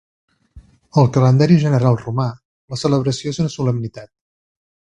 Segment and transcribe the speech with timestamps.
[1.01, 2.27] Al calendari general romà,
[2.75, 4.13] la celebració és una solemnitat.